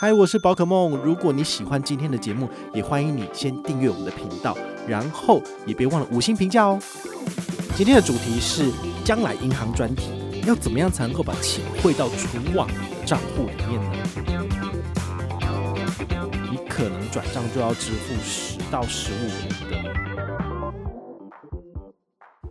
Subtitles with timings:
[0.00, 0.96] 嗨，我是宝可梦。
[0.98, 6.78] 如果你喜欢今天的节目，也欢迎你先订阅我们的频道，然后也别忘了五星评价哦。
[7.74, 8.70] 今天的主题是
[9.04, 13.90] 将来银行专题，要怎么样才能够把钱汇到存网银的账户里面呢？
[16.48, 19.78] 你可能转账就要支付十到十五年的。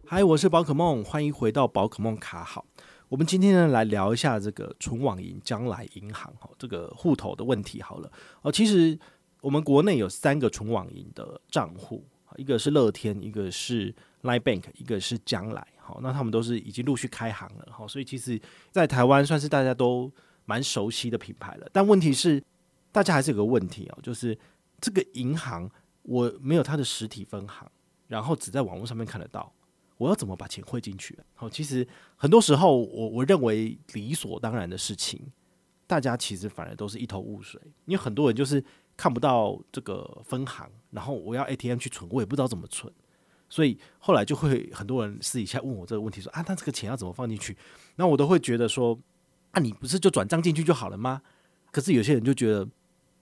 [0.06, 2.66] 嗨，我是宝可梦，欢迎回到宝可梦卡好。
[3.10, 8.52] 我们今天呢，来聊一下这个存网银将来银行哈，这个户头的问题好了哦。
[8.52, 8.98] 其实
[9.40, 12.06] 我们国内有三个存网银的账户，
[12.36, 15.66] 一个是乐天，一个是 Line Bank，一个是将来。
[15.78, 18.38] 好，那他们都是已经陆续开行了哈，所以其实，
[18.72, 20.12] 在台湾算是大家都
[20.44, 21.70] 蛮熟悉的品牌了。
[21.72, 22.44] 但问题是，
[22.92, 24.38] 大家还是有个问题哦，就是
[24.82, 25.70] 这个银行
[26.02, 27.66] 我没有它的实体分行，
[28.08, 29.50] 然后只在网络上面看得到。
[29.98, 31.18] 我要怎么把钱汇进去？
[31.36, 35.20] 好，其实很多时候我我认为理所当然的事情，
[35.86, 37.60] 大家其实反而都是一头雾水。
[37.86, 38.64] 因为很多人就是
[38.96, 42.92] 看不到这个分行，然后我要 ATM 去存，我也不知道怎么存，
[43.50, 47.58] 所以后来就会很多人私底下问我这个问题，说啊，那这个钱要怎么放进去？
[47.96, 48.98] 那我都会觉得说，
[49.52, 51.22] 啊，你不是就转账进去就好了吗？
[51.72, 52.68] 可是有些人就觉得。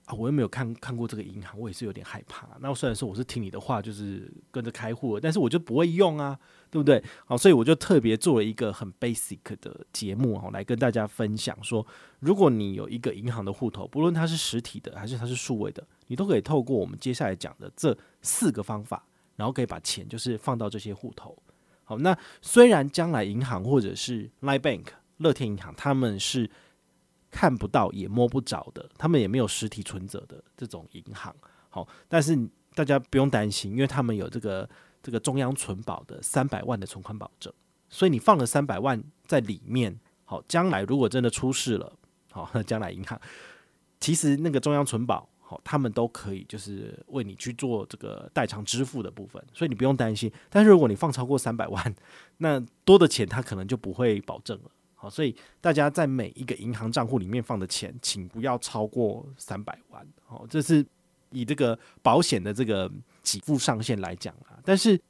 [0.06, 2.48] 啊，我又没有看看过这个银行，我也是有点害怕。
[2.60, 6.38] 那虽然说我是听你的话，就是跟着开户，但是我就不会用啊，
[6.70, 7.02] 对不对？
[7.24, 11.84] 好，所以我就特别做了一个很 basic 的节目啊，来跟大家分享说，
[12.20, 21.36] 如果你有一个银行的户头，不论它是实体的还是它是数位的，你都可以透过我们接下来讲的这四个方法，然后可以把钱就是放到这些户头。
[21.82, 24.84] 好，那虽然将来银行或者是 Line Bank、
[25.16, 26.48] 乐天银行，他们是。
[27.30, 31.34] 看不到也摸不着的，他们也没有实体存折的这种银行，
[31.68, 32.36] 好，但是
[32.74, 34.68] 大家不用担心，因为他们有这个
[35.02, 37.52] 这个中央存保的三百万的存款保证，
[37.88, 41.92] 所以你放了三百万在里面，好，将来如果真的出事了，
[42.32, 43.20] 好， 将来银行
[44.00, 50.30] 其实那个中央存保，好，他们都可以就是为你去做这个代偿支付的部分，所以你不用担心。
[50.50, 51.94] 但是如果你放超过三百万，
[52.38, 54.70] 那多的钱他可能就不会保证了。
[55.10, 60.06] 所以大家在每一个银行账户里面放的钱，请不要超过三百万。
[60.24, 60.84] 好，这是
[61.30, 62.90] 以这个保险的这个
[63.22, 64.58] 给付上限来讲啊。
[64.64, 65.00] 但是，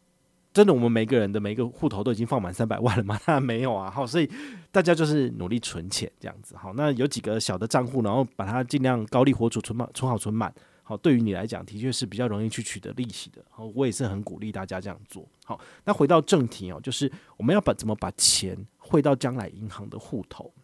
[0.53, 3.19] 真的我们每个人的每个户头都已经放满三百万了吗？
[3.27, 3.91] 当然没有啊。
[3.91, 4.31] 好，所以
[4.71, 6.57] 大家就是努力存钱这样子。
[6.57, 10.55] 好，那有几个小的账户，然后把它尽量高利活储，存满，存好存满。
[10.89, 13.45] 好，对于你来讲，的确是比较容易去取得利息的。
[13.51, 15.27] 好，我也是很鼓励大家这样做。
[15.45, 20.55] 好，那回到正题哦，就是我们要把怎么把钱汇到将来银行的户头。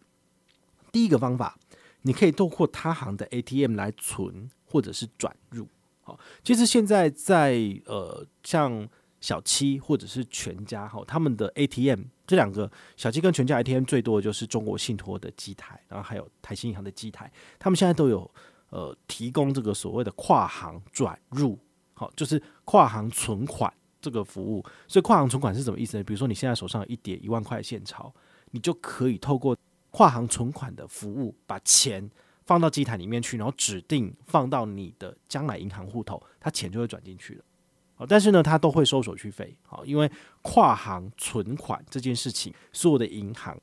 [0.93, 1.59] 第一个方法，
[2.03, 5.67] 你可以透过他行的 ATM 来存或者是转入。
[6.03, 8.87] 好，其实现在在呃，像
[9.19, 17.29] 小七或者是全家哈，他们的 ATM 这两个小七跟全家 ATM 最多的就是中国信托的机台，然后还有台新银行的机台，
[17.59, 18.31] 他们现在都有。
[18.73, 21.59] 呃，提供这个所谓的跨行转入，
[21.93, 24.65] 好，就是跨行存款这个服务。
[24.87, 26.03] 所以跨行存款是什么意思呢？
[26.03, 28.11] 比如说你现在手上有一叠一万块现钞，
[28.49, 29.55] 你就可以透过
[29.91, 32.09] 跨行存款的服务，把钱
[32.47, 37.45] 放到机台里面去，然后指定放到你的将来银行户头，它钱就会转进去了。
[38.09, 39.55] 但是呢，它都会收手续费。
[39.67, 43.55] 好，因为跨行存款这件事情，所有的银行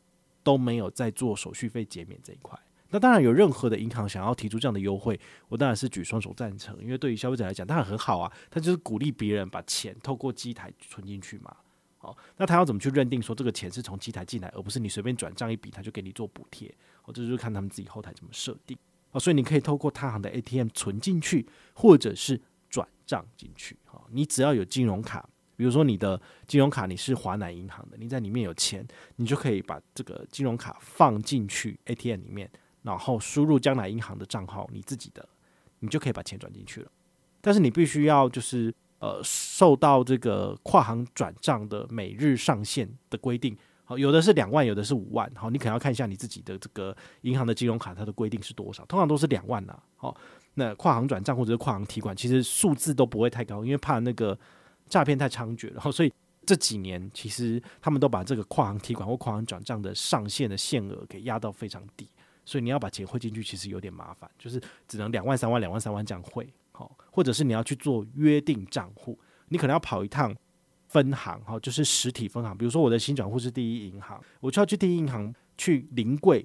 [0.44, 2.56] 都没有在做手续费减免这一块。
[2.90, 5.18] 那当然，有任何的银行想要提出这样的优惠，
[5.48, 6.76] 我当然是举双手赞成。
[6.82, 11.56] 因为对于消费者来讲，当然很好啊，他就是鼓励别人把钱透过机台存进去嘛。
[11.98, 16.74] 好，那他要怎么去认定说这个钱是从机台进来，而不是你随便转账一笔他就给你做补贴？
[17.04, 18.76] 哦，这就是看他们自己后台怎么设定。
[19.12, 23.76] 哦，所以你可以透过他行的 ATM 存进去，或者是转账进去。
[23.84, 28.84] 好，你只要有金融卡，比如说你的金融卡你是华南银行的，你在里面有钱，
[29.16, 32.50] 你就可以把这个金融卡放进去 ATM 里面。
[32.82, 35.28] 然后输入将来银行的账号，你自己的，
[35.80, 36.90] 你就可以把钱转进去了。
[37.40, 43.56] 但是你必须要就是呃受到这个跨行转账的每日上限的规定。
[43.84, 45.30] 好，有的是两万，有的是五万。
[45.34, 48.84] 好，你可能要看一下你自己的这个银行的金融卡，它的规定是多少？
[48.84, 49.76] 通常都是两万呐。
[49.96, 50.16] 好，
[50.54, 54.38] 那跨行转账或者是跨行提款，其实数字都不会太高，因为怕那个
[54.88, 55.72] 诈骗太猖獗。
[55.72, 56.12] 然后所以
[56.46, 62.08] 这几年其实他们都把这个跨行提款或跨行转账的上限的限额给压到非常低。
[62.50, 69.16] 所以你要把钱汇进去，其实有点麻烦，就是只能两万、三万、两万、三万这样汇，好，或者是你要去做约定账户，
[69.50, 70.34] 你可能要跑一趟
[70.88, 72.58] 分行，哈，就是实体分行。
[72.58, 76.44] 比如说我的新转户是第一银行，我就要去第一银行去临柜，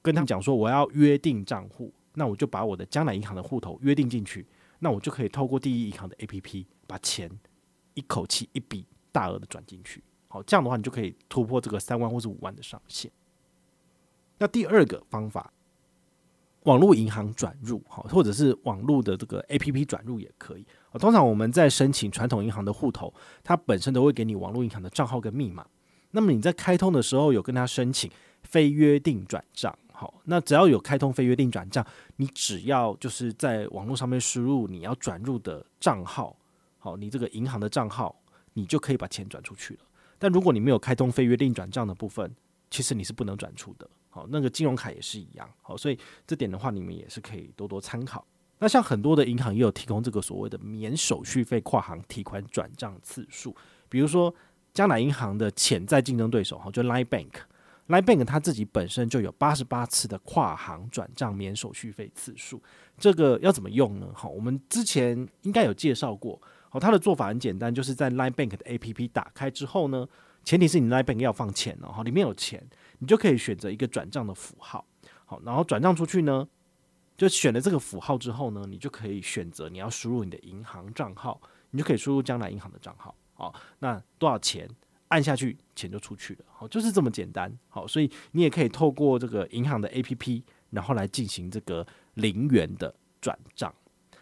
[0.00, 4.46] 跟他们讲说我要约定账户，那我就把我的江南银行的户头约定进去，
[4.78, 7.28] 那我就可以透过第一银行的 APP 把钱
[7.94, 13.10] 一口气一笔大额的转进去，好，这样的话你就可以突破这个三万或是五万的上限。
[14.38, 15.52] 那第二个方法，
[16.64, 20.66] 网络银行转入，好，或者是网络的这个 APP 转入也可以。
[20.98, 23.12] 通常我们在申请传统银行的户头，
[23.42, 25.66] 它本身都会给你网络银行的账号跟密码。
[26.10, 28.10] 那么你在开通的时候有跟他申请
[28.42, 31.84] 非约定转账，好，那只要有开通非约定转账，
[32.16, 36.36] 你只要就是在网络上面输入你要转入的账号，
[36.78, 38.14] 好，你这个银行的账号，
[38.52, 39.80] 你就可以把钱转出去了。
[40.18, 42.30] 但如果你没有开通非约定转账的部分，
[42.70, 43.88] 其实你是不能转出的。
[44.14, 45.50] 好，那个金融卡也是一样。
[45.62, 48.22] 好，所以这点的话，你们也是可以多多参考。
[48.58, 53.56] 那像很多的银行也有提供这个所谓的免手续费跨行提款转账次数，
[53.88, 54.32] 比如说
[54.74, 62.62] 将来银行的潜在竞争对手哈，就 Line Bank，Line Bank 它自己本身就有八十八次的跨行转账免手续费次数。
[62.98, 64.06] 这个要怎么用呢？
[64.14, 66.40] 好，我们之前应该有介绍过。
[66.68, 70.06] 好，它的做法很简单，就是在 Line Bank 的 APP 打开之后呢，
[70.44, 72.64] 前提是你 Line Bank 要放钱哦，哈，里面有钱。
[73.02, 74.86] 你就可以选择一个转账的符号，
[75.24, 76.46] 好，然后转账出去呢，
[77.16, 81.40] 就选了这个符号之后呢，你就可以选择你要输入你的银行账号，
[81.72, 84.70] 你就可以输入将来银行的账号，好，那多少钱
[85.08, 91.84] 按下去，钱就出去了，好，就是这么简单，好，所以你也可以透过这个银行的 APP，然后来进行这个
[92.14, 93.74] 零元的转账。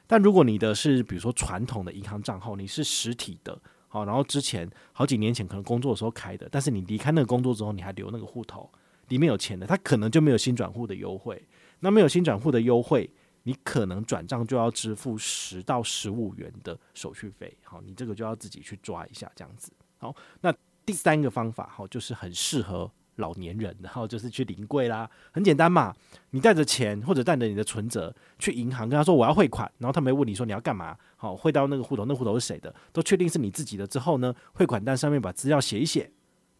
[0.07, 3.61] 但如果你的是比如说传统的银行账号，你是实体的。
[3.93, 8.71] 好，然后之前好几年前可能工作的时候开的，但是你离开那个工作之后，你还留那个户头，
[9.09, 11.45] 里面有钱的，他可能就没有新转户的优惠。
[11.81, 13.11] 那没有新转户的优惠，
[13.43, 17.53] 你可能转账就要支付十到十五元的手续费。
[17.65, 19.73] 好，你这个就要自己去抓一下，这样子。
[19.99, 20.55] 好，那
[20.87, 22.89] 第三个方法，好，就是很适合。
[23.21, 25.95] 老年人，然后就是去临柜啦，很简单嘛。
[26.31, 30.97] 你带着钱或者带着你的存折去银行，跟他说我要汇款，然后他们问你说你要干嘛？
[31.17, 32.75] 好，汇到那个户头，那户头是谁的？
[32.93, 36.11] 都确定是你自己的之后呢，汇款单上面把资料写一写，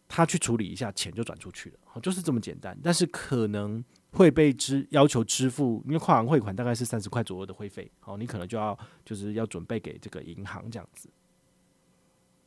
[0.07, 1.75] 他去处理一下，钱就转出去了。
[1.83, 2.77] 好，就是这么简单。
[2.83, 7.89] 但是可能会被支要求支付，因为跨行汇款大概是三十块左右的汇费。
[7.99, 11.09] 好，你可能就要就是要准备给这个银行这样子。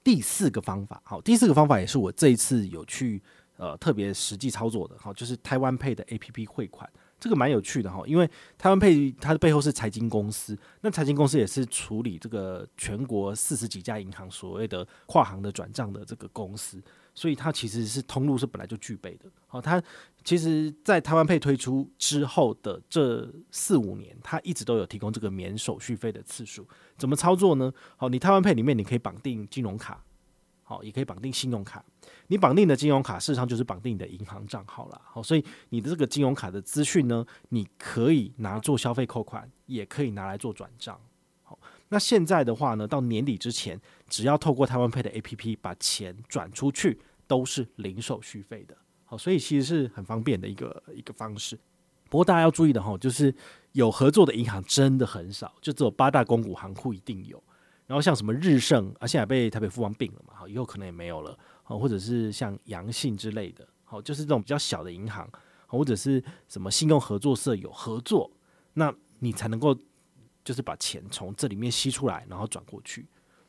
[0.04, 3.22] 第四个方法，好，第四个方法也是我这一次有去。
[3.56, 6.90] 呃，特别实际操作的哈，就是台湾配的 APP 汇款，
[7.20, 8.28] 这个蛮有趣的哈，因为
[8.58, 16.82] 台湾配它的背后是财经公司，那财经公司也是处理这个全国四十几家银行所谓的跨行的转账的这个公司，
[17.14, 19.30] 所以它其实是通路是本来就具备的。
[19.46, 19.80] 好，它
[20.24, 26.66] 其实在台湾配推出之后的这四五年，它一直都有提供这个免手续费的次数。
[26.98, 27.72] 怎么操作呢？
[27.96, 30.02] 好，你台湾配里面你可以绑定金融卡。
[30.66, 31.84] 好，也可以绑定信用卡。
[32.28, 35.00] 你绑定的金融卡，事实上就是绑定你的银行账号了。
[35.04, 40.98] 好，所以你的这个金融卡的资讯呢，你可以拿做消费扣款，也可以拿来做转账。
[41.42, 48.76] 好，那现在的话呢，到年底之前，只要透过台湾 Pay 的 APP 把钱转出去，都是零手续费的。
[49.04, 51.58] 好，所以其实是很方便的一个一个方式。
[52.08, 53.34] 不过大家要注意的哈，就是
[53.72, 57.42] 有合作的银行真的很少，就只有八大公股行库一定有。
[57.86, 65.26] 然后像什么日盛啊，现在被台北富邦并了嘛，好，以后可能也没有了，哦，或者是像阳信之类的，好，就是这种比较小的银行，
[65.66, 68.30] 或者是什么信用合作社有合作，
[68.74, 69.74] 那你才能够
[70.44, 73.06] 就是把钱从这里面吸出来，然后转过去。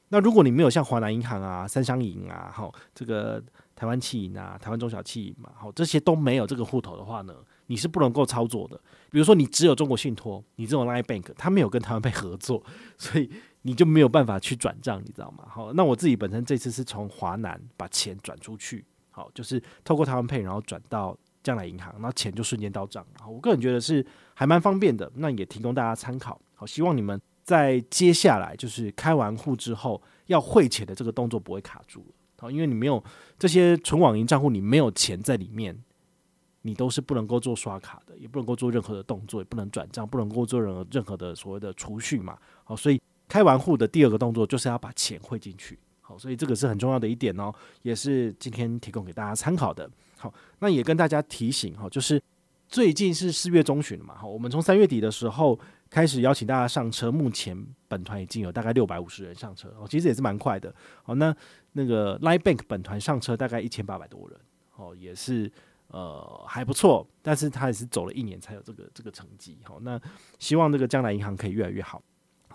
[0.08, 3.44] 那如果你没有像华南银行啊、三商银啊、好这个
[3.76, 7.36] 台湾企银啊、台湾中小企银嘛，好这些都没有这个户头的话呢，
[7.66, 8.80] 你是不能够操作的。
[9.12, 12.64] 比如说你只有中国信托，你这种 Line Bank，它没有跟台湾被合作，
[12.98, 13.30] 所以。
[13.68, 15.44] 你就没有办法去转账，你知道吗？
[15.50, 23.04] 好，那我自己本身这次是从华南把钱转出去，好，就是透过台湾 Pay，然后转到将来银行，那钱就瞬间到账。
[23.20, 24.06] 好，我个人觉得是
[24.36, 26.40] 还蛮方便的，那也提供大家参考。
[26.54, 32.06] 好，希望你们在接下来就是开完户之后要汇钱的这个动作不会卡住。
[32.38, 33.04] 好，因为你没有
[33.40, 35.76] 这些纯网银账户，你没有钱在里面，
[36.62, 42.38] 你都是不能够做刷卡的，也不能够做任何的动作，也不能转账，不能够做任何任何的所谓的储蓄嘛。
[42.64, 43.02] 好，所以。
[43.28, 49.90] 开完户的第二个动作就是要把钱汇进去，好，所以这个是很重要的一点哦，也是今天提供给大家参考的。
[50.18, 52.22] 好，那也跟大家提醒哈，就是
[52.68, 60.74] 最近是四月中旬了嘛，好，我们从三月底的时候开始邀请大家上车，目前本团已经有大概六百五十人上车，哦，其实也是蛮快的。
[61.04, 61.36] 好，那
[61.74, 64.40] 那个 Line Bank 本团上车大概一千八百多人，
[64.76, 65.52] 哦，也是
[65.88, 69.58] 呃还不错，但是他也是走了一年才有这个这个成绩。
[69.64, 70.00] 好，那
[70.40, 72.02] 希望这个将来银行可以越来越好。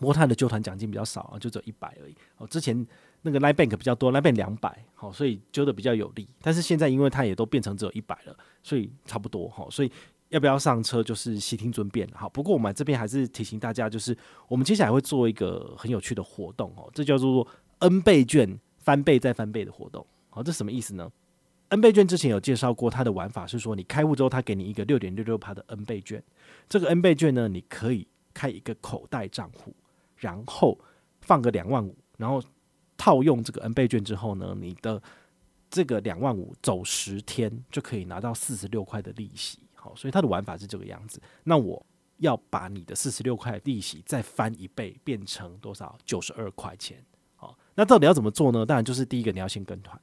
[0.01, 2.15] 摩泰的揪团奖金比较少啊，就只有一百而已。
[2.39, 2.87] 哦，之前
[3.23, 6.27] 那个 Line Bank 比较多，Line Bank 两百，好，所以揪的比较有利。
[6.41, 9.67] 但是现在因为它也都变成只有一百了，所以差不多哈。
[9.71, 9.93] 所以
[10.31, 12.09] 要不要上车就是悉听尊便。
[12.15, 14.17] 好，不过我们这边还是提醒大家，就是
[14.49, 17.47] 我们接下来会做一个很有趣的活动哦，这叫做
[17.81, 20.07] N 倍券翻倍再翻倍的活动。
[20.31, 21.11] 好，这什么意思呢
[21.69, 26.23] ？N 倍券之前有介绍过，它的玩法是说，你开户之后，它给你一个六点六六趴的 N 倍券。
[26.69, 29.75] 这个 N 倍券呢，你可以开一个口袋账户，
[30.21, 30.79] 然后
[31.21, 32.41] 放个两万五，然后
[32.97, 35.03] 套用这个 N 倍券之后呢，你的
[35.69, 39.59] 这个两万五走十天就可以拿到四十六块的利息。
[39.75, 41.21] 好，所以它的玩法是这个样子。
[41.43, 41.85] 那我
[42.19, 45.97] 要把你的四十六块利息再翻一倍，变成多少？
[46.05, 47.03] 九十二块钱。
[47.35, 48.67] 好，那到底要怎么做呢？
[48.67, 49.99] 当然就是第一个，你要先跟团。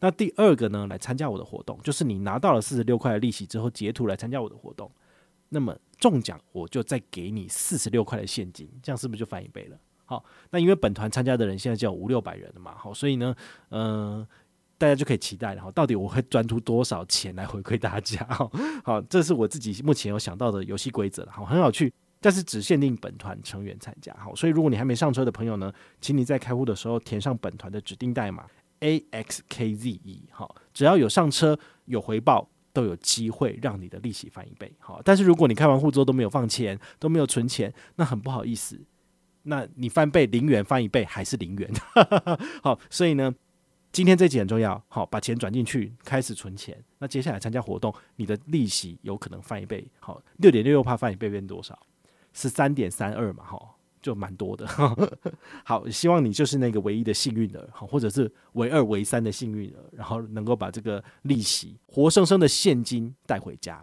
[0.00, 4.90] 那第二个呢，来参加我的活动，就是你拿到了四十六块的利息之后，截图来参加我的活动，
[5.54, 9.78] 那么中奖我就再给你四十六块的现金，这样是不是就翻一倍了？
[10.04, 13.32] 好，那因为本团参加的人现在就有五六百人了嘛，好，所以呢，
[13.70, 14.26] 嗯、
[14.76, 18.26] 大家就可以期待了哈，到底我会赚出多少钱来回馈大家？
[18.84, 24.12] 好，这是我自己目前有想到的游戏规则，好，很好趣，但是只限定本团成员参加。
[24.14, 28.44] 好，所以如果你还没上车的朋友呢，请你在开户的时候填上本团的指定代码。
[28.80, 34.70] A X K Z E，好，只要有上车有回报，都有机会让你的利息翻一倍。
[34.78, 38.78] 好，但是如果你开完户之后都没有放钱，都没有存钱，那很不好意思，
[39.44, 41.72] 那你翻倍零元翻一倍还是零元。
[42.62, 43.34] 好，所以呢，
[43.92, 44.82] 今天这集很重要。
[44.88, 46.76] 好，把钱转进去，开始存钱。
[46.98, 49.86] 那接下来参加活动，你的利息有可能翻一倍。
[50.00, 51.78] 好，六点六六趴翻一倍变多少？
[52.32, 53.73] 十三点三二嘛，哈。
[54.04, 54.66] 就蛮多的，
[55.64, 63.82] 好，希望你就是那个唯一的幸运儿，好，或者是唯二唯三的幸运儿，然后能够把这个利息活生生的现金带回家。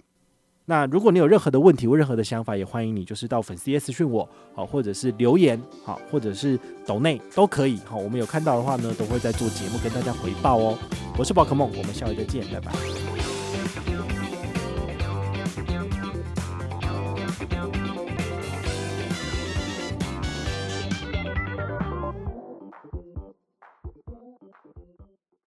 [0.65, 10.77] 那如果你有任何的问题或任何的想法，也欢迎你就是到粉丝页私讯我，好，或者是留言，好，或者是抖内都可以，好，我们有看到的话呢，都会在做节目跟大家回报哦。
[11.17, 13.00] 我是宝可梦，我们下回再见，拜拜。